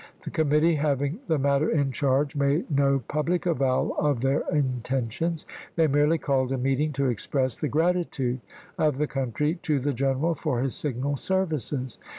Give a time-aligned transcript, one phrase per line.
[0.23, 5.85] The committee having the matter in charge made no public avowal of their intentions; they
[5.85, 8.39] merely called a meeting to express the gratitude
[8.79, 11.99] of the country to the gen eral for his signal services.